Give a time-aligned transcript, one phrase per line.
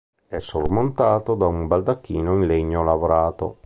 [0.27, 3.59] È sormontato da un baldacchino in legno lavorato.